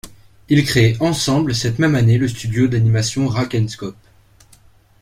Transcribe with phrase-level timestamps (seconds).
[0.49, 3.95] Ils créent ensemble cette même année le studio d'animation Rak&Scop.